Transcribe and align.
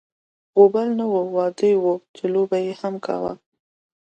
غوبل 0.55 0.87
نه 0.99 1.05
و، 1.11 1.15
واده 1.35 1.71
و 1.83 1.85
چې 2.15 2.23
لو 2.33 2.41
به 2.49 2.57
یې 2.65 2.73
هم 2.81 2.95
کاوه. 3.05 3.33